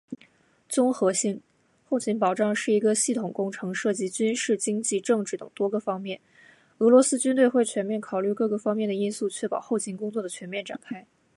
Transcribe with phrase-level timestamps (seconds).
[0.67, 1.41] 综合性：
[1.87, 6.19] 后勤保障是一个系统工程，涉及军事、经济、政治等多个方面。
[6.79, 11.05] 俄罗斯军队会全面考虑各个方面的因素，确保后勤工作的全面展开。